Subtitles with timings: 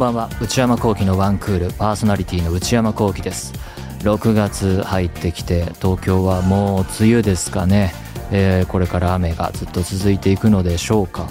[0.00, 0.30] ばんは。
[0.40, 3.52] 内山聖輝のワンクールパーソナリティの内山聖輝です。
[3.98, 7.92] 6月入ってきて東京はもう梅雨ですかね、
[8.32, 11.28] えー、これから雨がずっと続いていくのでしょうか。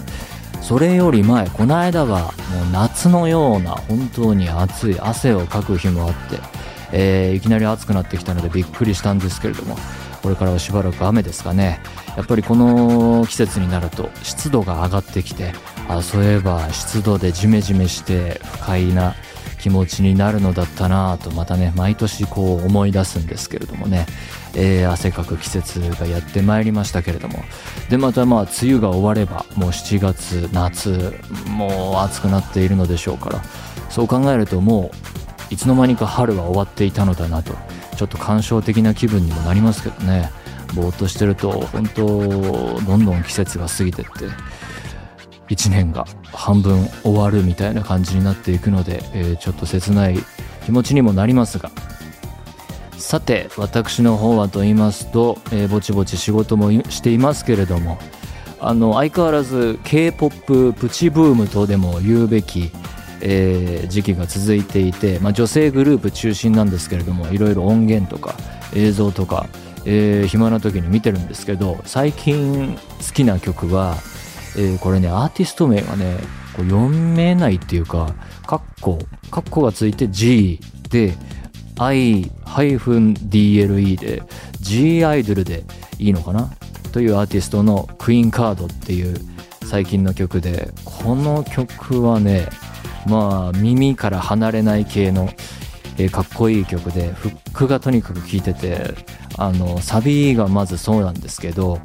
[0.61, 2.31] それより前この間はもう
[2.71, 6.17] 夏のような本当に暑い汗をかく日もあって、
[6.91, 9.77] えー、いきなり暑くなってきたのでびっくりしたんですけれども
[10.21, 11.79] これからはしばらく雨ですかね。
[12.15, 15.53] やっぱりこの季節になると湿度が上がってきて
[15.89, 19.15] あそういえば湿度でジメジメして不快な
[19.59, 24.05] 気持ちになるのだったなとまたね毎年こう思い出すんですけれどもね、
[24.55, 27.43] えー、汗かく季節がやってまいりましたけれども。
[27.89, 33.41] でまたまあ梅雨が終わればもう7月夏もう暑くなっているのでしょうから
[33.89, 37.53] そう考えるともういつの間にか春は終わっていたのだなと。
[37.97, 40.31] ちょっと感傷的な気分にもなりますけどね。
[40.75, 42.05] ぼーっとしてると本当
[42.85, 44.09] どんどん季節が過ぎてって。
[45.49, 50.17] 1年が半分終わるみたいな感じになっていくので、えー、ちょっと切ない
[50.65, 51.71] 気持ちにもなりますが。
[52.97, 57.97] さて私の方はと言いますと、えー、ぼちぼち仕事もしていますけれども
[58.59, 62.71] あの相変わらず K-POP プチブームとでも言うべき、
[63.21, 68.35] えー、時期が続いていて、まあ、女性グループ中心なんですけれどもいろいろ音源とか
[68.75, 69.47] 映像とか、
[69.85, 73.95] えー、暇な時に見てるんですけど最近好きな曲は
[74.57, 76.17] えー、これね、アーティスト名がね、
[76.55, 78.13] こう読めないっていうか、
[78.45, 78.99] カッコ、
[79.31, 81.15] カッコがついて G で、
[81.77, 82.67] I-DLE
[83.95, 84.23] で
[84.59, 85.63] G アイドルで
[85.97, 86.51] いいのかな？
[86.91, 89.15] というアーティストのクイーンカードっていう
[89.63, 92.49] 最近の曲で、この曲はね、
[93.07, 95.29] まあ耳から離れない系の、
[95.99, 98.95] えー、かっこいい曲で、フックがとにかく聴いてて、
[99.39, 101.79] あのサビがまずそうなんですけど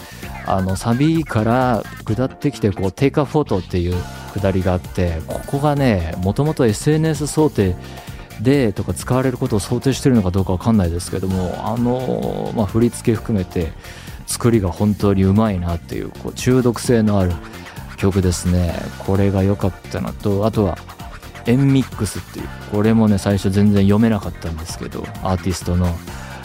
[0.44, 3.94] あのサビから下ってきてこうテイクアフォトっていう
[4.34, 7.76] 下りがあってここがねもともと SNS 想定
[8.42, 13.72] でとか使われることを想定してるのかどうかわかんないですけどもあの、まあ、振り付け含めて
[14.26, 17.32] 作りが本当にうまいなっていうこう中毒性のある
[17.96, 18.74] 曲ですね。
[19.06, 20.76] これが良かったのとあとは
[21.46, 25.86] エンミックスっていうこれもね最初全然読めなかったんですけどアーティストの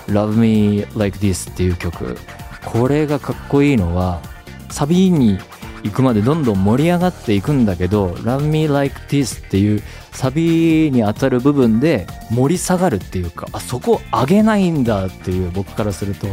[0.07, 2.17] Love Me Like This っていう曲。
[2.65, 4.21] これがかっこいいのは
[4.69, 5.39] サビに
[5.83, 16.27] 行くまでどんどん盛り上がっていくんだけど Love Me Like This っていうサビに当たる部分で盛り下がるっていうかあそこ上げないんだっていう僕からすると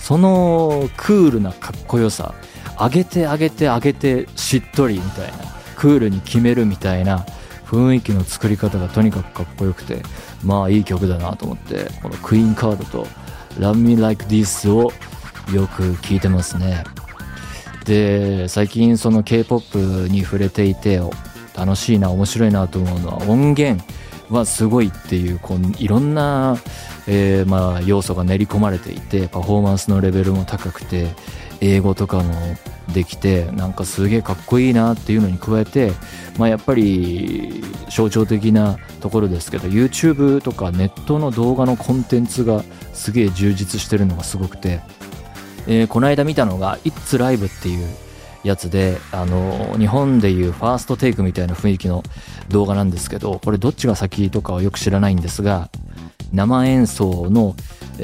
[0.00, 2.34] そのクールなかっこよさ
[2.78, 5.38] 上げて上げて上げてしっとりみたいな
[5.76, 7.24] クールに決めるみたいな
[7.68, 10.02] 雰囲気の作り方がとにかくかっこよくて
[10.42, 13.06] まあいい曲だなと思ってこのクイーンカードと
[13.58, 14.92] Love Me Like This を
[15.52, 16.84] よく聴いてますね。
[17.84, 21.00] で最近その K-POP に触れていて
[21.56, 23.82] 楽しいな面白いなと思うのは音源
[24.30, 26.58] はすごいっていうこういろんな、
[27.06, 31.08] えー、まあ要素が練り込まれていてパフォーマンスのレベルも高くて
[31.60, 32.34] 英語とかも
[32.92, 35.92] できてなんかすげえかっこいいなっていうのに加えて、
[36.38, 44.80] まあ、やっぱり象徴的なところですけど YouTube とかネットの動画のコンテンツがすげえ充実してるのがすごくて、
[45.66, 47.86] えー、この間見たのが「It's Live」っていう
[48.42, 52.02] やつであの日本でいうファーストテイクみたいな雰囲気の
[52.48, 55.68] 動画なんですけどこれどっちが先とかはよく知らないんですが
[56.32, 57.54] 生演奏の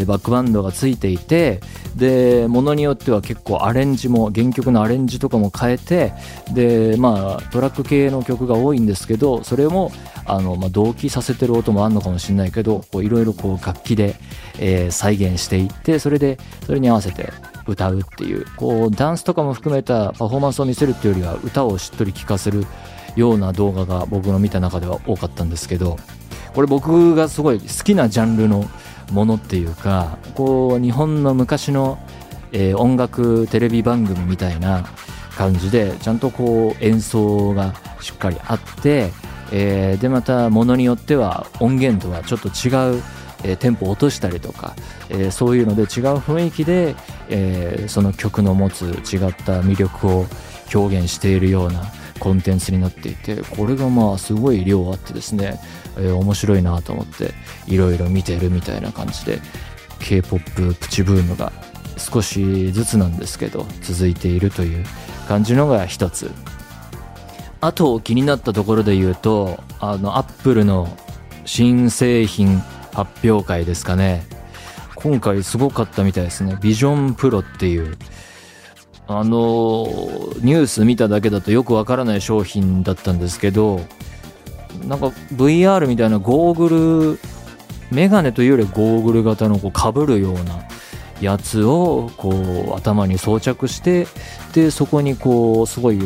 [0.06, 1.60] バックバンドがついていて
[1.96, 6.12] でものによっては結構アレンジも原曲のアレンジとかも変えて
[6.52, 9.92] でまあトラック系の曲が多いんですけどそれも
[10.26, 14.16] あの、まあ、同期させてる音もあるのかもしれないけどいろいろ楽器で、
[14.58, 17.32] えー、再現していってそれでそれに合わせて
[17.66, 22.66] 歌うっていうこうダンスとかも含めたパフォーマンスを見せるっていうよりは歌をしっとり聴かせる
[23.16, 25.96] ような動画が僕の見た中では多かったんですけど
[26.54, 28.64] これ僕がすごい好きなジャンルの
[29.14, 31.98] ものっていうかこう日本の昔の、
[32.52, 34.84] えー、音楽テレビ番組みたいな
[35.36, 39.10] 感じでちゃんとこう演奏がしっかりあって、
[39.52, 43.02] えー、でまたものによっては音源とはちょっと違う、
[43.44, 44.74] えー、テンポを落としたりとか、
[45.08, 46.94] えー、そういうので違う雰囲気で、
[47.28, 50.26] えー、その曲の持つ違った魅力を
[50.74, 51.82] 表現しているような
[52.24, 55.60] コンテンツになっていてこれがまあすごい量あってですね、
[55.98, 57.34] えー、面白いなと思って
[57.66, 59.42] いろいろ見てるみたいな感じで
[60.00, 61.52] K-POP プチブームが
[61.98, 64.86] 少しずつなんですけど続いているという
[65.28, 66.30] 感じのが一つ。
[67.60, 70.94] あと気になったところで言うとあのアップルの
[71.46, 72.58] 新製品
[72.92, 74.26] 発表会ですかね。
[74.96, 76.58] 今回すごかったみたいですね。
[76.62, 77.98] ビジョンプロっていう
[79.06, 79.86] あの
[80.40, 83.80] ニュース見ただけだとよくわからない商品だったんですけど
[84.86, 87.20] なんか VR みたいなゴーグル
[87.90, 90.64] メガネというよりゴーグル型のこう被るような
[91.20, 94.06] やつをこう頭に装着して
[94.52, 96.00] でそこにこうすごい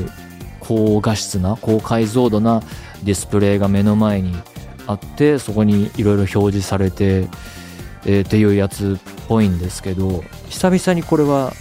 [0.60, 2.62] 高画質な高解像度な
[3.04, 4.34] ディスプレイが目の前に
[4.86, 7.28] あってそこにいろいろ表示されて、
[8.04, 11.52] えー、っていうやつっぽいんですけど久々にこれは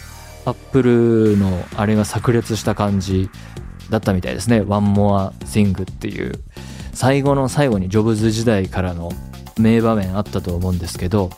[0.47, 3.29] アップルのあれが炸裂した感じ
[3.89, 4.61] だったみたいですね。
[4.61, 6.41] One More Thing っていう
[6.93, 9.11] 最後の最後にジョブズ時代からの
[9.59, 11.31] 名場面あったと思うんですけど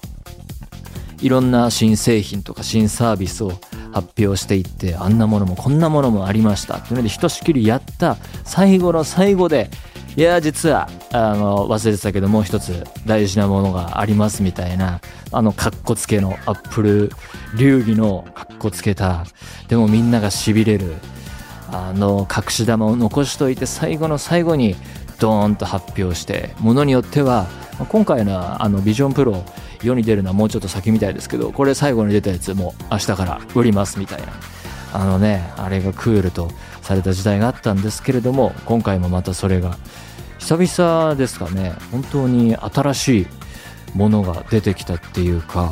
[1.22, 3.50] いろんな新製品とか新サービスを
[3.92, 8.16] 発表していってあんなものもこんなものもありましたっていうのでひとしきりやった
[8.46, 9.72] 最後の最後で
[10.16, 15.00] いや実はあの忘れてたけどもう一つ大事なものがありますみたいな
[15.32, 17.12] あのカッコつけのアップル
[17.58, 19.26] 流儀のカッコつけた
[19.68, 20.96] でもみんながしびれる
[21.72, 24.76] あの隠し玉を残しといて最後の最後に
[25.20, 27.48] ドーンと発表してものによっては
[27.90, 29.44] 今回のあのビジョンプロ
[29.82, 34.28] 世に出るのはもうちょっと先みたいですけどこれ最後に出たやつもう明日から売りますみたいな。
[34.92, 36.50] あのねあれがクールと
[36.89, 39.77] された時代があったんですけれども今回もまたそれが
[40.39, 41.74] 久々ですかね。
[41.91, 43.27] 本当に新しい
[43.94, 45.71] ものが出てきたっていうか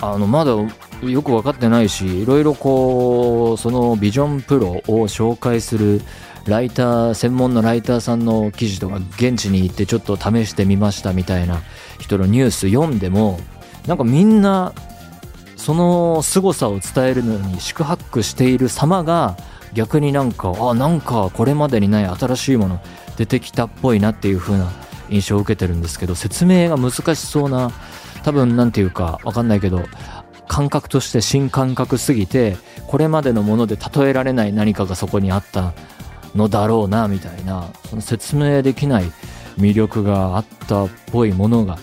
[0.00, 6.00] あのまだよく分かってないしいろいろこうそのビジョンプロを紹介する
[6.46, 11.60] ライター専門のライターさんの記事とか現地に行ってちょっと試してみましたみたいな
[12.00, 13.38] 人のニュース読んでも
[13.86, 14.72] なんかみんな
[15.56, 19.36] その凄さを伝えるのに四苦八苦している様が
[19.78, 22.80] 逆になんかあなんかこれまでにない新しいもの
[23.16, 24.72] 出てきたっぽいなっていう風な
[25.08, 27.70] 印象を受けてるんですけど説明が難しそうな
[28.24, 29.84] 多分何て言うか分かんないけど
[30.48, 32.56] 感覚として新感覚すぎて
[32.88, 35.74] これまでのもので例えられない何かがそこにあった
[36.34, 39.04] のだろうなみたいなその説明できない
[39.58, 41.78] 魅力があったっぽいものが、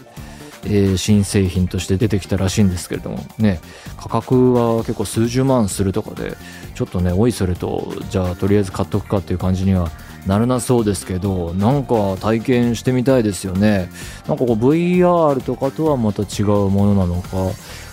[0.66, 3.60] えー、新製品として出てきたらしいんですけれどもね
[3.98, 6.36] 価格は結構数十万するとかで
[6.74, 9.90] ちょっとねおいそれとじゃあとりあえず買っとくかっていう感じには
[10.26, 13.90] ならなそうですけどなんか体験してみたいですよね。
[14.28, 17.38] なんかこう VR とかとはまた違うものなのか。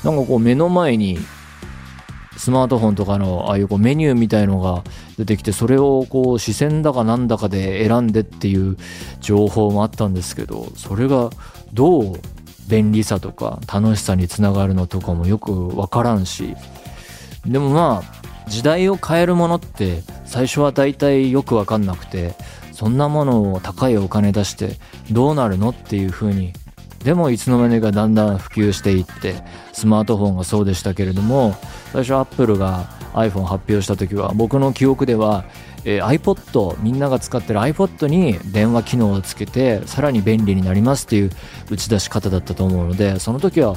[0.02, 1.18] なんかこう目の前に
[2.36, 4.82] スマートフォンとかのああいうこうメニューみたいのが
[5.16, 8.76] 出てきてそれをこう視線だかなんだかで選んでっていう
[9.20, 11.30] 情報もあったんですけどそれが
[11.72, 12.20] どう
[12.68, 16.56] 便利さとか楽しさにつながるのとかもよくわからんし。
[17.46, 22.34] でもまあ時代を変えるものって最初は大体よくわかんなくて
[22.72, 24.76] そんなものを高いお金出して
[25.10, 26.52] どうなるのっていう風に
[27.04, 29.42] でもいつの間にかだんだん普及していって
[29.72, 31.56] スマートフォンがそうでしたけれども
[31.92, 35.44] 最初アップルが iPhone 発表した時は僕の記憶では、
[35.84, 41.30] えー、iPod みんなが使ってる iPod に電話機能をつけてさらに便利になりますっていう
[41.70, 43.76] 打ち出し方だったと思うのでその時は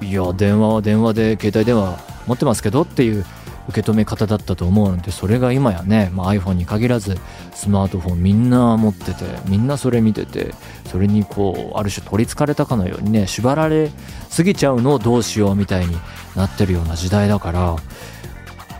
[0.00, 3.24] いや電話は電話で携帯電話持ってますけどっていう
[3.68, 7.16] 受け止め方だったと思うのでそれが今やね、まあ、iPhone に限らず
[7.54, 10.52] スマートフォンみんな持っててみんなそれ見てて
[10.86, 13.90] それにこうある種取りつかれたかのようにね縛られ
[14.28, 15.96] すぎちゃうのをどうしようみたいに
[16.34, 17.76] なってるような時代だから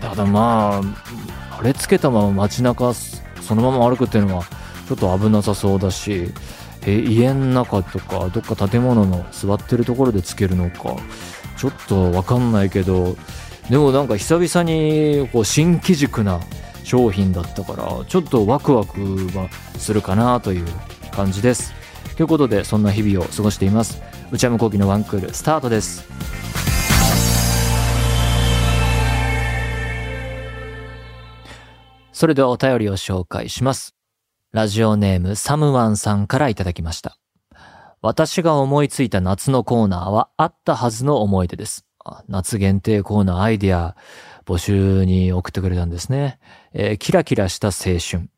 [0.02, 0.82] ただま
[1.50, 4.44] ああれつけたまま街中そのまま歩くっていうのは
[4.88, 6.32] ちょっと危なさそうだし
[6.84, 10.96] え家の中とかどっか建物の座ってるところでつけるのか
[11.56, 13.16] ちょっと分かんないけど
[13.70, 16.40] でもなんか久々にこう新機軸な
[16.82, 19.00] 商品だったからちょっとワクワク
[19.38, 20.66] はするかなという
[21.12, 21.72] 感じです。
[22.16, 24.02] ということでそんな日々を過ごしています。
[24.32, 26.51] 内山昂輝のワンクールスタートです。
[32.22, 33.96] それではお便りを紹介します
[34.52, 37.18] ラジオネームサムワンさんからいただきました
[38.00, 41.84] 私が思いついた夏のコーナーはあったはずの思い出です
[42.28, 43.96] 夏限定コーナーアイディア
[44.46, 46.38] 募集に送ってくれたんですね。
[46.72, 48.28] えー、キラキラした青春。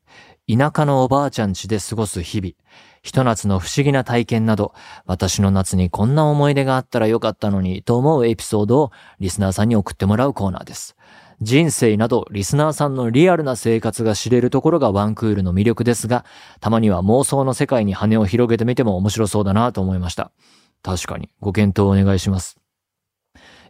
[0.47, 2.53] 田舎のおばあちゃん家で過ごす日々。
[3.01, 4.73] ひと夏の不思議な体験など、
[5.05, 10.94] 私の夏にこんな思い出があったらよかったのにと思うエピソードをリスナーさんに送ってもらうコーナーです。
[11.41, 16.25] 人生などリスナーさんのリアルな生活が知れるところがワンクールの魅力ですが、
[16.59, 20.31] たまには妄想の世界に羽を広げてみても面白そうだなと思いました。
[20.81, 22.64] 確かにご検討お願いします。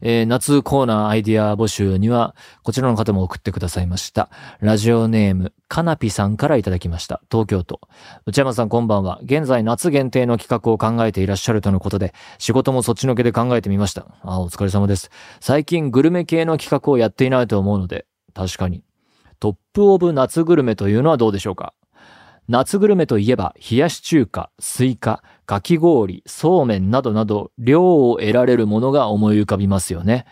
[0.08, 4.30] えー、夏コーナーアイディア募集には、こちらの方も送ってくださいました。
[4.60, 7.24] ラジオネーム、かなぴさんからいただきました。
[7.32, 7.82] 東京都。
[8.28, 9.20] 内山さんこんばんは。
[9.24, 14.06] 現在夏限定の企画を考えていらっしゃるとのことで、仕事もそっちのけで考えてみました。
[14.22, 15.10] あ、お疲れ様です。
[15.40, 18.84] 最近グルメ系の企画をやっていないと思うので、確かに。
[19.40, 21.74] Top of 夏グルメというのはどうでしょうか？
[22.48, 30.26] 夏グルメといえば、冷やし中華、スイカ、かき氷、そうめんなどなど、涼を得られるものが思い浮かびますよね。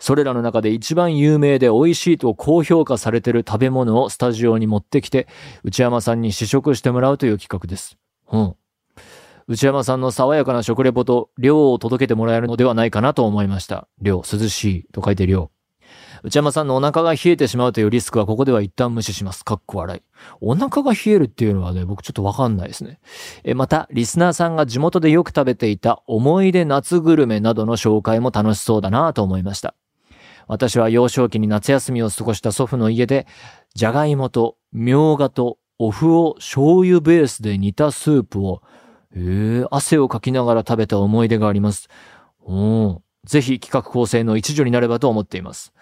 [0.00, 5.28] それらの中で一番有名で美味しいと高評価されている食べ物をスタジオに持ってきて、
[5.62, 7.96] 内山さんに試食してもらうという企画です。
[8.32, 8.56] うん。
[9.46, 13.86] 内山さんの爽やかな食レポと涼を届けてもらえるのではないかなと思いました。
[14.00, 15.52] 涼、涼しいと書いて涼。
[16.22, 19.44] 内山さんのお腹が冷えてしまうというリスクはここでは一旦無視します。
[19.44, 20.02] かっこ笑い。
[20.40, 23.00] お腹が冷えるっていうのはね、僕ちょっとわかんないですね。
[23.42, 29.74] え、また、リスナーさんが地元でよく食べていた思い出夏グルメなどの紹介も楽しそうだなと思いました。
[30.46, 33.26] 私は幼少期に夏休みを過ごした祖父の家で、
[33.74, 38.62] じゃがいもとみょうがとお麩を醤油ベースで煮たスープを、
[39.14, 41.88] えー、汗をかきながら食べた思い出があります。
[42.44, 45.72] おぜひ企画構成の一助になればと思っています。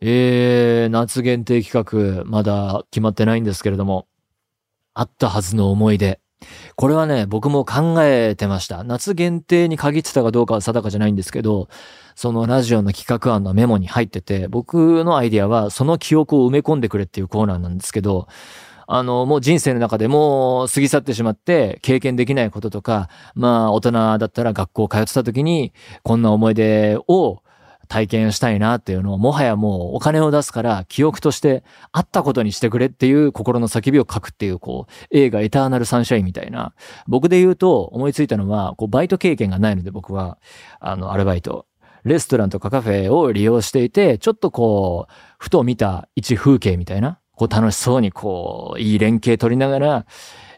[0.00, 4.06] えー、夏限定企画、まだ決まってないんですけれども、
[4.94, 6.20] あったはずの思い出。
[6.76, 8.84] これはね、僕も考えてました。
[8.84, 11.68] 夏限定に限ってたかどうかは定かじゃないんですけど、
[12.14, 18.28] そのラジオの企画案のメモに入ってて、僕のアイディアはその記憶を埋め込んでくれっていうコーナーなんですけど、
[18.86, 25.72] あの、もう人生の中でもう過ぎ去ってしまって経験できないこととか、まあ大人だったら学校通ってた時に
[26.04, 27.42] こんな思い出を
[27.88, 36.74] 体験したいなっていうのをもはやもうお金を出すから記憶としてあったことにしてくれっていう心の叫びを書くっていうこう映画エターナルサンシャインみたいな。
[37.06, 40.38] 僕で言うと思いついたのはこうバイト経験がないので僕は
[40.80, 41.66] あのアルバイト。
[42.04, 50.06] レストランとかカフェを利用していて、ちょっとこう、ふと見た一風景みたいな、こう楽しそうにこう、いい連携取りながら、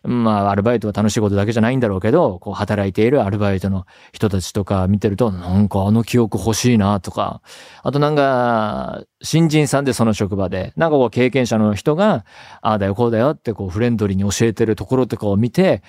[0.03, 7.43] まあ、アルバイトは楽しいことだけじゃないんだろうけど、こう、働いているアルバイトの人たちとか見てると、なんかあの記憶欲しいなとか、
[7.83, 12.25] あとなんか、新人さんでその職場で、なんかこう、経験者の人が、
[12.63, 15.83] ああだよ、こうだよってこう、フレンドリーに教えてるところとかを見て、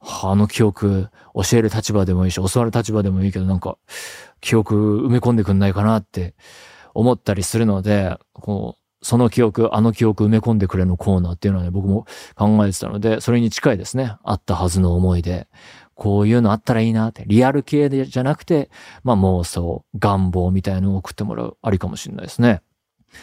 [0.00, 3.76] あの記憶、教える立場でもいいし、教わる立場でもいいけど、なんか、
[4.40, 6.34] 記憶埋め込んでくんないかなって
[6.94, 14.16] 思ったりするので、こう、その記憶、あの記憶埋め込んでくれのコーナーっていうのはね、僕も考えてたので、それに近いですね。
[14.24, 15.48] あったはずの思いで、
[15.94, 18.70] こういうのあったらいいなって、リアル系でじゃなくて、
[19.02, 22.62] まあ妄想、願望みたいなのを送ってもらう、ありかもしれないですね。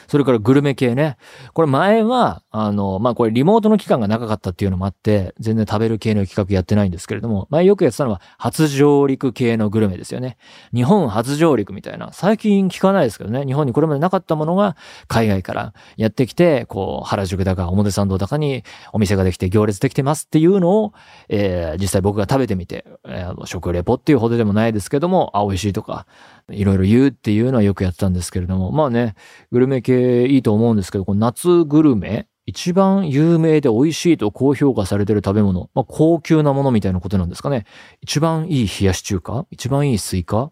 [0.08, 1.18] それからグルメ系ね。
[1.54, 10.38] これ前は、あの、まあ、これリモートの期間が長かったっていうのもあって、全然食べる系の企画やってないんですけれども、前よくやってたのは初上陸系のグルメですよね。
[10.74, 12.12] 日本初上陸みたいな。
[12.14, 13.46] 最近聞かないですけどね。
[13.46, 14.76] 日本にこれまでなかったものが
[15.08, 18.64] 海外からやってきて、こう、原宿だか表参道だかに
[18.94, 20.94] お店ができて行列できてますっていうのを、
[21.30, 26.06] えー、実際僕が食べてみて、えー、食レポっていうほどでもないですけども、あ、美味しいとか、
[26.52, 29.16] いろいろ言うっていうのはよくやってたんですけれども、まあね、
[29.52, 37.66] グルメ系いいと思うんですけど、この夏グルメ、一番有名で美味しいと高評価されてる食べ物、まあ高級なものみたいなことなんですかね。
[38.02, 40.52] 一番いい冷やし中華一番いいスイカ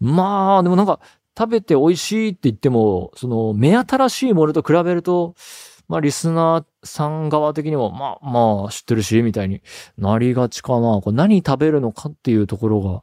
[0.00, 1.00] まあ、でもなんか、
[1.38, 5.34] 食べて美味しいって言っても、その、目新しいものと比べると、
[5.86, 9.60] まあ、リスナーさん側的にも、まあ、まあ、知ってるし、みたいに
[9.98, 11.00] なりがちかな。
[11.02, 13.02] これ何食べるのかっていうところが、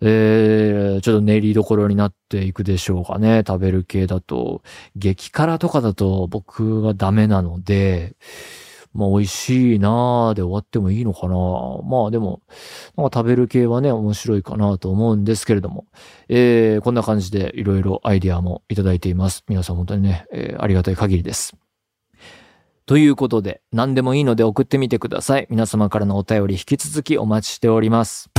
[0.00, 3.44] えー、ちょっと練りどころになっていくでしょうかね。
[3.46, 4.62] 食べる系だと。
[4.96, 8.16] 激辛とかだと僕がダメなので、
[8.92, 11.34] まあ美味しいなーで終わってもいいのかな
[11.84, 12.42] まあでも、
[12.96, 15.86] なんか食べる系はね、面白いかなと思うんですけれども、
[16.28, 19.44] えー、こんな感じでいろいろアイディアもいただいています。
[19.48, 21.56] 皆さん本当にね、えー、ありがたい限りです。
[22.86, 25.46] ということで、何でもいいので送ってみてください。
[25.50, 28.30] 皆様からのお便り引き続きお待ちしております。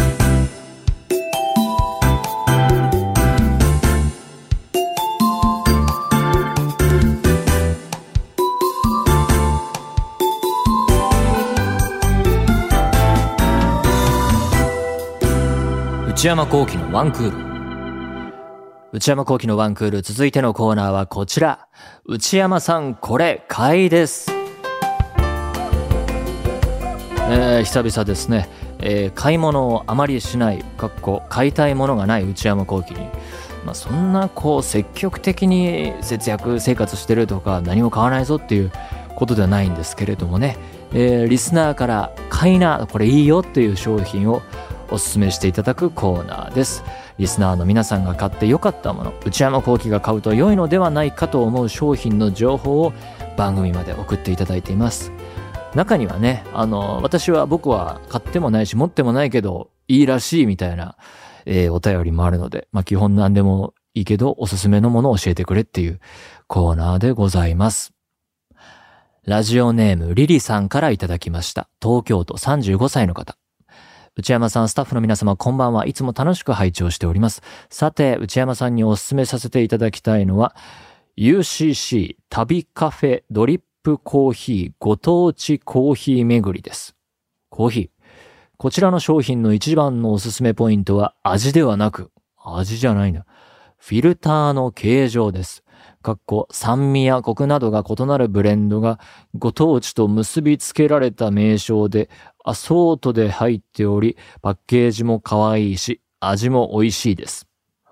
[16.22, 18.32] 内山幸喜のワンクール。
[18.94, 20.04] 内山幸喜のワンクール。
[20.04, 21.68] 続いてのコーナーはこちら。
[22.06, 24.32] 内山さん、これ、買いです。
[27.28, 28.48] えー、久々ですね。
[28.78, 33.00] えー、買い物をあまりしない、かっこ、買いたいものがない内山幸喜に。
[33.66, 38.72] まあ、そんな、こう、積極的に節約生活してるとか、何も買わないぞっていう
[39.16, 40.56] ことではないんですけれどもね。
[40.94, 44.44] えー、リスナーから買いな、これいいよっていう商品を
[44.92, 46.84] おすすめしていただくコーナーです。
[47.18, 52.94] リスナーの皆さんが買って良かったもの、内山幸輝が買うと良いのではないかと思う商品の情報を
[53.38, 55.12] 番組まで送っていただいています。
[55.76, 60.98] 中にはね、あの、私は僕は買ってもないし持ってもないけどいいらしいみたいな、
[61.46, 66.00] えー、お便りもあるので、まあ基本何でもいいけどおすすめのものを教えてくれっていう
[66.48, 67.94] コーナーでございます。
[69.26, 71.70] ラジオネームリリさんからいただきました。
[71.82, 73.38] 東京都35歳の方。
[74.18, 75.86] 内山さん、スタッフの皆様、こんばんは。
[75.86, 77.42] いつも楽しく拝聴しております。
[77.70, 80.54] さて、内山さんにお勧めさせていただきたいのは、
[81.18, 86.94] UCC 旅カフェドリップコーヒーご当地コーヒー巡りです。
[87.50, 87.90] コーヒー。
[88.58, 93.26] こちらの商品の一番のおすすめポイントは味ではなく、味じゃないな。
[93.78, 95.64] フィルターの形状です。
[96.02, 99.00] かっこ酸味やコクなどが異なるブレンドが
[99.36, 102.10] ご当地と結びつけられた名称で
[102.44, 107.48] アソートで入っており、パッケージも可愛いし、味も美味しいです。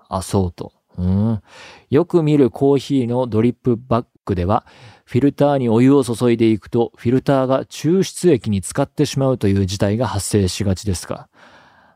[0.08, 0.72] アソート。
[0.98, 1.42] うん。
[1.90, 4.66] よく見るコーヒーのドリップバッグでは、
[5.04, 11.28] フィルターにお湯を注いでいくと、フィルターが抽出液に使ってしまうという事態が発生しがちですか。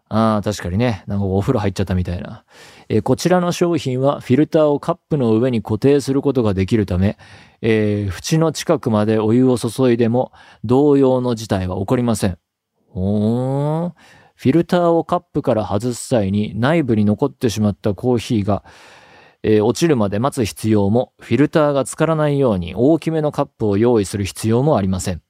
[0.08, 1.02] ああ、確かにね。
[1.06, 2.44] なんかお風呂入っちゃったみたいな。
[2.88, 7.16] えーこちらの商品はフィルターをカップの上に固定することができるため、
[7.62, 10.32] えー縁の近くまでお湯を注いでも
[10.62, 12.38] 同様の事態は起こりません。
[12.94, 13.92] おー
[14.36, 18.64] フィルターをカップから外す際に内部に残ってしまったコーヒーが、
[19.42, 25.23] えー落ちるまで待つ必要も、フィルターが浸からないように大きめのカップを用意する必要もありません。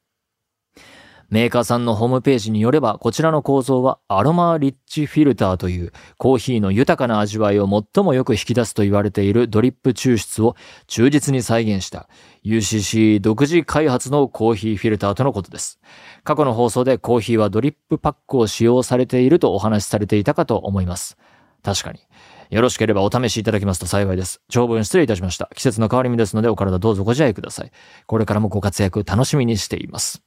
[1.34, 10.54] メーカーさんのホームページによれば、こちらの構造はアロマリッチフィルターというコーヒーの豊かな味わいを最もよく引き出すと言われているドリップ抽出を
[10.86, 12.08] 忠実に再現した
[12.44, 15.80] UCC 独自開発のコーヒーフィルターとのことです。
[16.22, 21.18] 過去の放送でコーヒーはドリップパックを使用されているとお話しされていたかと思います。
[21.64, 21.98] 確かに。
[22.50, 24.40] よろしければお試しいただきますと幸いです。
[24.48, 25.50] 長文失礼いたしました。
[25.56, 27.72] 季節の変わり目ですのでお体どうぞご自愛ください。
[28.06, 30.23] これからもご活躍楽しみにしています。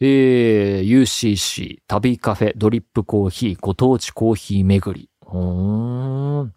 [0.00, 5.10] えー、UCC 旅カフェドリップコーヒーご当地コーヒー巡り。
[5.26, 6.52] うーん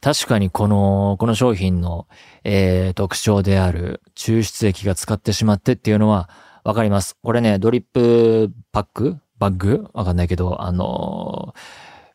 [0.00, 2.06] 確かにこの、この商品の、
[2.44, 6.28] えー、特徴である抽出液が使ってしまってっていうのは
[6.62, 7.16] わかります。
[7.22, 9.88] これね、ドリップパックバッグ？
[9.94, 11.60] わかんないけど、あのー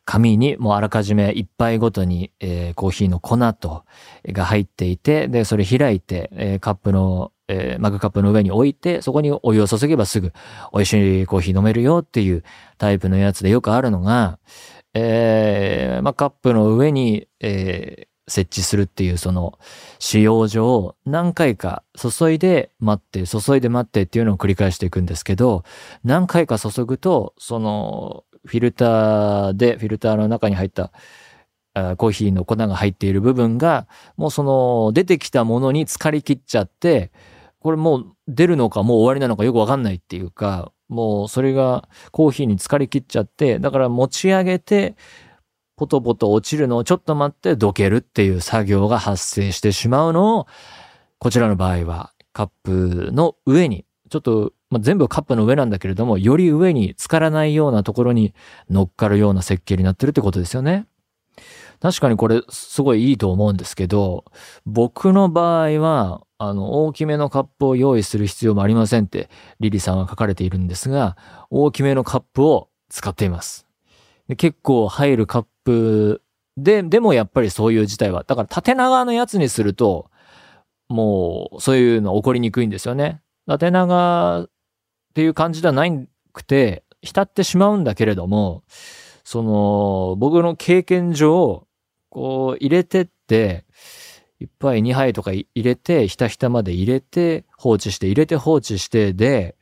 [0.05, 3.85] 紙にもうあらかじめ一杯ごとに、えーコーヒーの粉と、
[4.25, 10.31] が入っていて、で、それ開いて、えーカップの、えーマグカップの上に置いて、そこにお湯を注げばすぐ
[10.73, 12.43] 美味しいコーヒー飲めるよっていう
[12.77, 14.39] タイプのやつでよくあるのが、
[14.93, 19.59] えーまあ、カップの上に、えー設置するっていうその
[19.97, 25.63] 使用上何回か注いで待って注いで待ってっていうのを繰り返していくんですけど
[26.03, 30.91] 何回か注ぐとそのフィルターでフィルターの中に入った
[31.97, 37.11] コーヒーの粉が入っている部分がもうその出てきたものに浸かりきっちゃって
[37.59, 44.95] これもう出るのかもう終わりなのかよくわかんないっていうかもうそれがコーヒーに浸かりきっちゃってだから持ち上げて
[45.75, 50.47] ポトポト落ちるのをちょっと待ってどけるっていう作業が発生してしまうのを
[51.19, 58.33] こちらの場合はカップの上にちょっと、まあ、全部カップの上なんだけれどもより上に浸からないようなところに
[58.69, 60.87] 乗っかるような設計になってるってことですよね。
[61.79, 64.25] 確かにこれすごいいいと思うんですけど、
[64.65, 71.17] 僕の場合は、あの、大きめのカップを用意する必要もありませんって、リリさんは書かれているんですが、
[71.49, 73.67] 大きめのカップを使っています。
[74.29, 76.21] で結構入るカップ
[76.55, 80.09] で、でもやっぱりそういう事態は、だから縦長のやつにすると、
[80.87, 83.21] もうそういうの起こりにくいんですよね。
[83.45, 84.49] 縦長っ
[85.13, 88.63] ていう感じではないくて、浸ってしまうんだけれども、
[89.25, 91.67] その、僕の経験上、
[92.09, 93.65] こう入れてって、
[94.39, 99.57] 一杯2杯とか入れて、ひたひたまで入れて、放置して、入れて放置して、で、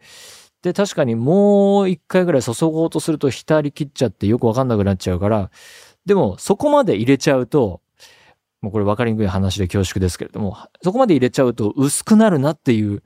[0.61, 5.49] で、確かにもう一回ぐらい注ごうとすると浸り切っちゃってよくわかんなくなっちゃうから、
[6.05, 7.81] でもそこまで入れちゃうと、
[8.61, 13.03] もうこれ分かりにくい話で恐縮ですけれども、そこまで入れちゃうと薄くなるなっていう、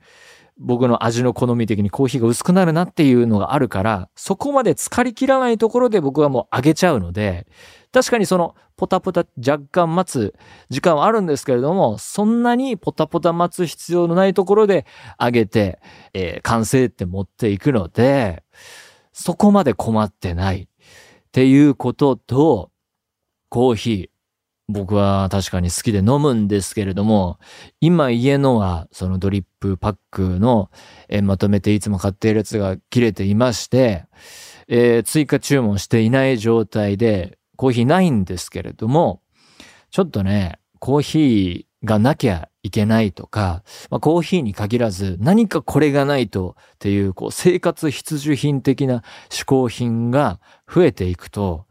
[0.58, 7.46] 僕の味の好み的にコーヒーが薄くなるなっていうのがあるから、そこまで浸かりきらないところで僕はもう上げちゃうので、
[7.92, 10.34] 確かにそのポタポタ若干待つ
[10.70, 14.86] 時間はあるんですけれども、そんなにポタポタ待つ必要のないところで
[15.20, 15.78] 上げて、
[16.14, 18.42] えー完成って持っていくので、
[19.12, 20.66] そこまで困ってないっ
[21.32, 22.70] ていうことと、
[23.50, 24.08] コーヒー。
[24.68, 27.38] 僕は確かに好きで飲むんですけれども、
[27.80, 30.70] 今家のはそのドリップパックの、
[31.08, 34.06] えーまとめていつも買っているやつが切れていまして、
[34.68, 39.22] えー追加注文していない状態でコーヒーないんですけれども、
[39.92, 51.66] ちょっとね、コーヒーがなきゃいけないとか、まあ、コーヒーに限らず何かこれがないとっていうこう生活必需品的な嗜好品が増えていくと、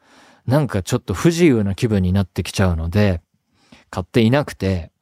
[0.47, 3.19] なんかちょっと不自由な気分になってきちゃうので、
[3.89, 4.93] 買っていなくて、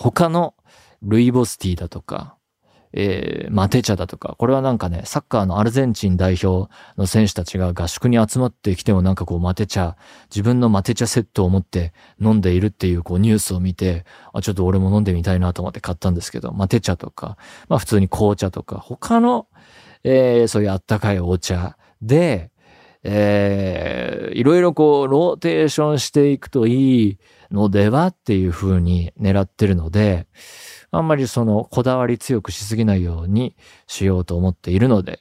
[0.00, 0.56] 他の
[1.00, 2.33] ルイボスティーだとか、
[2.96, 9.96] えー、マテ茶だとか、これはなんかね、サッカーのアルゼンチン代表の選手たちが合宿に集まってきてもなんかこうマテ茶、
[10.30, 17.36] 自分のマテ茶セットを持って飲んでいるっていうこうニュースを見て、あ、ちょっと俺も飲んでみたいなと思って買ったんですけど、マテ茶とか、
[17.68, 19.48] まあ普通に紅茶とか、他の、
[20.04, 22.52] えー、そういうあったかいお茶で、
[23.02, 27.18] えー、いろいろこう、ローテーションしていくといい
[27.50, 30.26] のではっていう風に狙ってるので、
[30.96, 35.20] あんまりそのこだわり強くしすぎないようにしようと思っているので、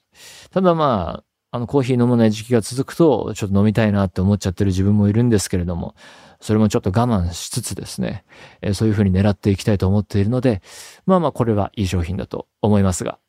[0.51, 5.95] ただまあ、あのコーヒー飲まない時期が続くと、ちょっと飲みたいなって思っちゃってる自分もいるんですけれども、
[6.41, 8.25] それもちょっと我慢しつつですね、
[8.61, 10.61] え、そういう風に狙っていきたいと思っているので、
[11.05, 13.19] まあまあこれはいい商品だと思いますが。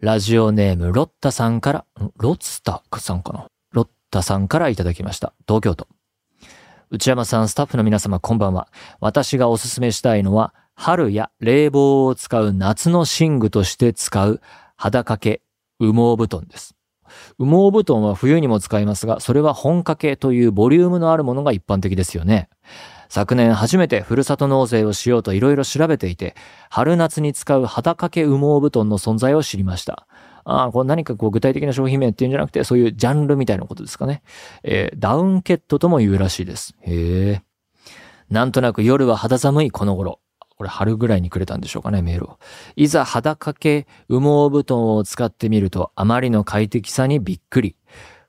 [0.00, 1.84] ラジオネームロッタさんから、
[2.16, 3.46] ロッツタさんかな？
[3.72, 5.32] ロッタさんからいただきました。
[5.46, 5.86] 東京都。
[6.94, 8.68] 内山さん、スタッフの皆様、こんばんは。
[9.00, 14.42] 私がおすすめしたいのは、春や冷房を使う夏の寝具として使う
[14.76, 15.40] 肌掛け
[15.80, 16.76] 羽毛布団です。
[17.38, 22.50] 羽毛布団は冬にも使いますが、それは本掛けというボリュームのあるものが一般的ですよね。
[23.08, 26.34] 昨年初めてふるさと納税をしようと色々調べていて、
[26.68, 30.06] 春夏に使う肌掛け羽毛布団の存在を知りました。
[30.44, 34.22] あ、これ何かこう具体的な商品名っていうんじゃなくて、そういうジャンルみたいなことですかね。
[34.62, 36.74] えー、ダウンケットとも言うらしいです。
[36.80, 37.42] へえ。
[38.30, 40.20] なんとなく夜は肌寒いこの頃。
[40.56, 42.38] これ春ぐらいにくれたんでしょうかね、メールを。
[42.76, 47.76] いざ肌掛け羽毛布団を使ってみると、あまりの快適さにびっくり。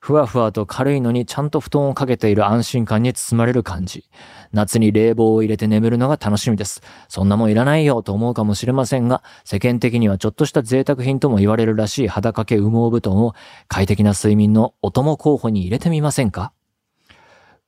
[0.04, 4.10] ふわふわと軽いのにちゃんと布団をかけている安心感に包まれる感じ。
[4.52, 6.82] 夏に冷房を入れて眠るのが楽しみです。
[7.08, 13.34] そんなもんいらないよと思うかもしれませんが、世間的にはちょっとした贅沢品とも言われるらしい肌掛け羽毛布団を
[13.70, 16.52] 快適な睡眠のお供候補に入れてみませんか？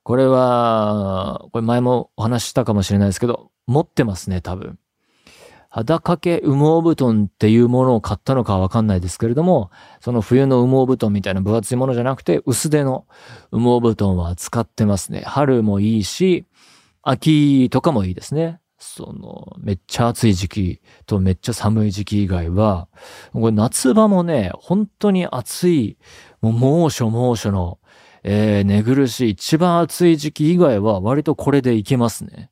[0.02, 4.78] これは、これ前もお話ししたかもしれないですけど、持ってますね、多分。
[5.76, 13.04] 肌掛け羽毛布団っていうものを買ったのかわかんないですけれども、その冬の羽毛布団みたいな分厚いものじゃなくて、薄手の
[13.52, 15.20] 羽毛布団は使ってますね。
[15.26, 16.46] 春もいいし、
[17.02, 18.58] 秋とかもいいですね。
[18.78, 22.88] その、めっちゃ暑い時期とめっちゃ寒い時期以外は、
[23.34, 25.98] これ夏場もね、本当に暑い、
[26.40, 27.78] もう猛暑猛暑の、
[28.22, 32.50] えー、寝苦しい一番暑い時期以外は割とこれでいけますね。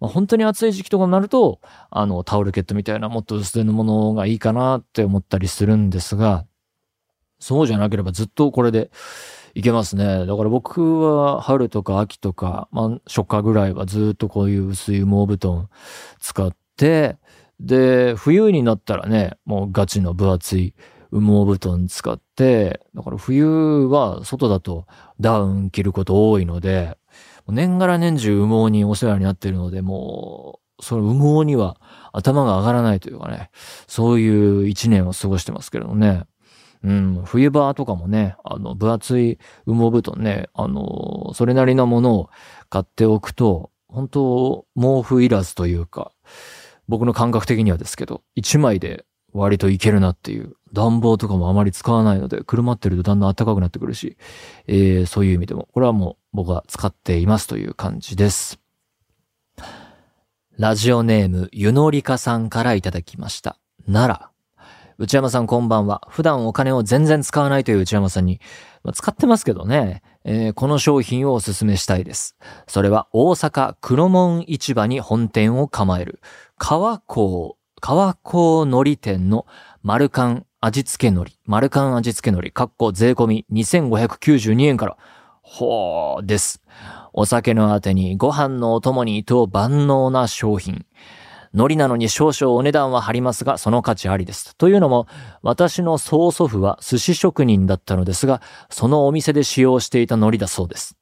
[0.00, 1.60] まあ、本当に暑い時期とかになると、
[1.90, 6.46] あの、タオルケットみたいなもっと薄手のものがいいかなって思ったりするんですが、
[7.38, 8.90] そうじゃなければずっとこれで
[9.54, 10.26] いけますね。
[10.26, 15.68] だから僕は春とか秋とか、まあ初夏ぐらいはずっとこういう薄い羽毛布団
[16.20, 17.16] 使って、
[17.58, 20.74] で、冬になったらね、もうガチの分厚い
[21.10, 24.86] 羽毛布団使って、だから冬は外だと
[25.18, 26.96] ダウン着ること多いので、
[27.50, 31.76] 年がら年中羽毛にお世話になっているので、もう、その羽毛には
[32.12, 33.50] 頭が上がらないというかね、
[33.86, 36.24] そういう一年を過ごしてますけれどね。
[36.82, 42.30] うん、冬場とかもね、あの、分厚い羽毛布団ね、あの、それなりのものを
[42.70, 46.12] 買っておくと、本当毛布いらずというか、
[46.88, 50.54] 僕の感覚的にはですけど、一枚で割といけるなっていう。
[50.72, 54.16] 暖房とかもあまり使わないので、車ってるとだんだん暖かくなってくるし、
[54.66, 58.60] えー、そういう意味でも、これはもう僕は使っていますという感じです。
[60.58, 63.58] ラジオネーム、ゆのりかさんからいただきました。
[63.86, 64.30] なら、
[64.98, 66.06] 内山さんこんばんは。
[66.10, 68.38] 普段お金を全然使わないという内山さんに、
[68.84, 72.36] まあ、使ってますけどね、えー、この商品をお勧めしたいです。
[72.66, 76.20] それは大阪黒門市場に本店を構える、
[76.58, 79.46] 川港、川港海苔店の
[79.82, 84.98] 丸缶味付け海苔、丸缶味付け海苔、かっこ税込み2592円から、
[85.52, 86.62] ほーです。
[87.12, 90.86] お酒のあてにご飯のお供にと万能な商品。
[91.52, 94.56] 海苔なのに少々お値段は張りますが、その価値ありです。
[94.56, 95.08] というのも、
[95.42, 100.96] 私の曽祖父は寿司職人だったのですが、そのお店で使用していた海苔だそうです。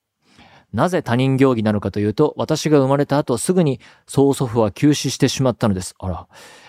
[0.73, 5.95] なぜ他人行儀なのかというと、私が生まれた後すぐに曽祖父は急死してしまったのです。
[5.99, 6.27] あら。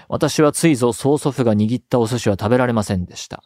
[0.09, 3.43] 私はついぞ曽祖父が握ったお寿司は食べられませんでした。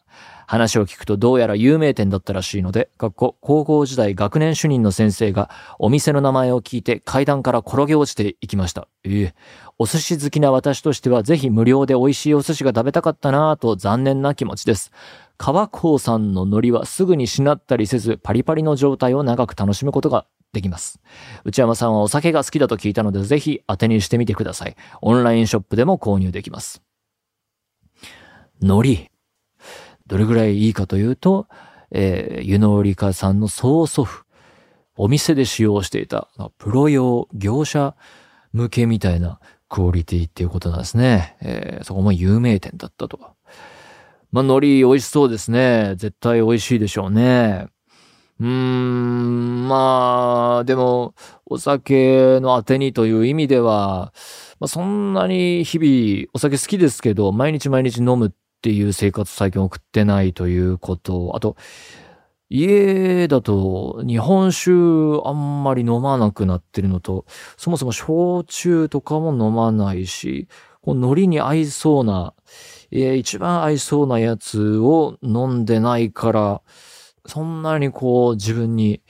[0.48, 8.88] 話を聞くとどうやら有名店だったらしいので、学校高校時代学年主任の先生がお店の名前を聞いて階段から転げ落ちていきました。
[9.04, 9.36] ええ
[9.78, 14.92] お寿司好きな私としてはぜひ無料で美味しいお寿司が食べたかったなぁと残念な気持ちです。
[15.38, 21.00] 川高さんの海苔はすぐにしなったりせずパリパリの状態を長く楽しむことができます。
[21.44, 24.76] 内山さんはお酒が好きだと聞いたので、ぜひ当てにしてみてください。
[25.02, 26.82] オンラインショップでも購入できます。
[28.62, 29.12] 海苔。
[30.08, 31.48] どれぐらいいいかというと、
[31.92, 34.24] えー、湯のりかさんの曽祖父。
[34.96, 37.96] お店で使用していた、プロ用業者
[38.52, 41.36] 向けみたいなクオリティっていうことなんですね。
[41.42, 43.34] えー、そこも有名店だったとか。
[44.32, 45.96] まあ、海苔美味しそうですね。
[45.98, 47.68] 絶対美味しいでしょうね。
[48.44, 54.14] うーん、まあ、でも、お酒のあてにという意味では、
[54.60, 61.32] まあ、そんなに日々お酒好きですけど、毎日毎日飲むっていう生活最近送ってないということ。
[61.36, 61.56] あと、
[62.50, 64.72] 家だと日本酒
[65.24, 67.26] あんまり飲まなくなってるのと、
[67.56, 70.50] そもそも焼酎とかも飲まないし、
[70.82, 72.34] こう海苔に合いそうな、
[72.92, 76.62] えー、一番合いそうなやつを飲んでないから、
[77.26, 79.02] そんなにこう自分に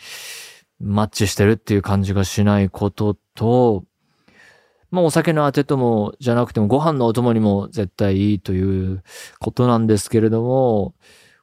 [0.80, 3.86] マッチしてるっていう感じがしないことと、
[4.92, 9.04] まあお酒のあてともじゃなくてもご飯のお供にも絶対いいという
[9.40, 10.94] ことなんですけれども、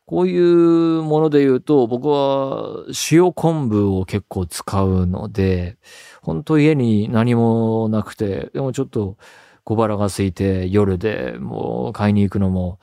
[0.07, 5.79] こういうもので言うと僕は塩昆布を結構使うので、
[6.23, 9.17] 本当家に何もなくて、でもちょっと
[9.65, 12.79] 小腹が空いて夜でもう買いに行くのも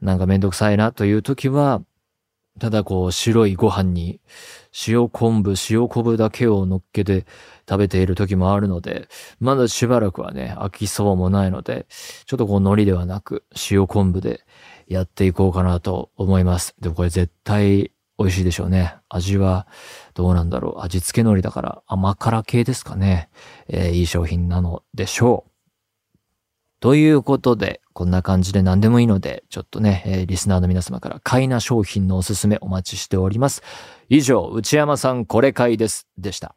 [0.00, 1.82] なんかめんどくさいなという時は、
[2.60, 4.20] ただこう白いご飯に
[4.86, 7.26] 塩昆布、塩昆布だけを乗っけて
[7.68, 9.08] 食べている時もあるので、
[9.40, 11.86] まだしばらくはね、飽きそうもないので、
[12.26, 14.44] ちょっとこう海苔ではなく塩昆布で
[14.86, 16.74] やっていこうかなと思います。
[16.80, 18.96] でもこれ絶対美味しいでしょうね。
[19.08, 19.66] 味は
[20.14, 20.80] どうなんだろう。
[20.82, 23.28] 味付け海苔だから甘辛系ですかね。
[23.68, 25.53] えー、いい商品なのでしょう。
[26.84, 33.62] ということで、こんな感じで何でもいいので、ちょっとね、えー、リスナーの皆様から買いな商品のおすすめお待ちしております。
[34.10, 36.06] 以上、内山さんこれ買いです。
[36.18, 36.54] でした。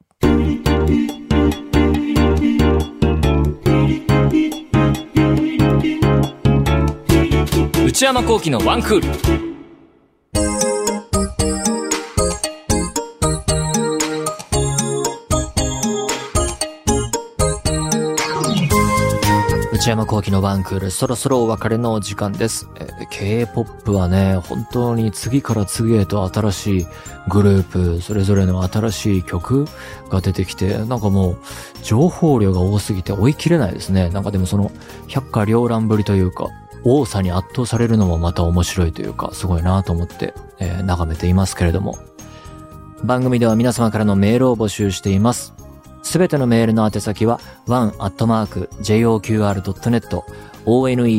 [7.86, 9.57] 内山幸喜のワンクール。
[19.88, 22.68] 内山幸喜のワンクール、そろそろお別れのお時間です。
[23.10, 26.88] K-POP はね、本当に次から次へと新しい
[27.30, 29.66] グループ、それぞれの新しい曲
[30.10, 31.38] が出てきて、なんかもう、
[31.84, 34.10] 情報量が多すぎて追い切れないですね。
[34.10, 34.74] なんかでもその、
[35.08, 36.48] 百花繚乱ぶりというか、
[36.84, 41.98] 多さに圧倒されるのもまた面白いというか、すごいなと思って、えー、眺めていますけれども。
[43.06, 45.57] 番組では皆様からのメールを募集しています。
[46.04, 48.68] すべてのメールの宛先は one.joqr.net
[50.66, 51.18] one.joqr.net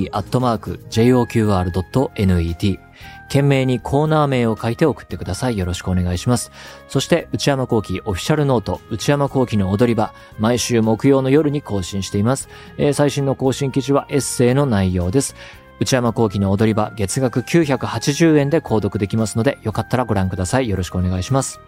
[3.28, 5.58] 懸命にコーナー名を書いて送ってください。
[5.58, 6.50] よろしくお願いします。
[6.88, 12.48] そして、内山幸喜オフィシャルノート、内山幸喜の踊り場、毎週木曜の夜に更新しています。
[12.78, 15.36] えー、最新の更新記事はエッセイの内容です。
[15.78, 20.68] 内山幸喜の踊り場、月額980円で購読できますので、よかったらご覧ください。
[20.68, 21.60] よろしくお願いします。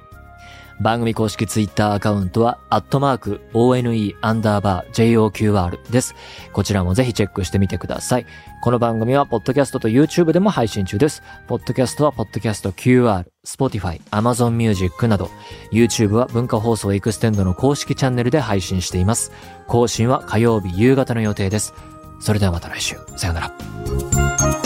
[0.81, 6.15] 番組公式ツイッターアカウントは、アットマーク、ONE アンダーバー JOQR です。
[6.53, 8.27] こちらもぜひチェックしてみてください。
[8.63, 11.23] この番組は、ポッドキャストと YouTube でも配信中です。
[11.49, 15.31] ポッドキャストは、ポッドキャスト QR、Spotify、Amazon Music など、
[15.71, 19.33] YouTube は文化放送エクステンドの公式チャンネルで配信しています。
[19.67, 21.75] 更新は火曜日夕方の予定です。
[22.21, 22.97] それではまた来週。
[23.17, 24.60] さよなら。